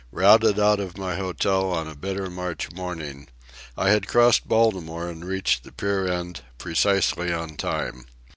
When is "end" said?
6.07-6.41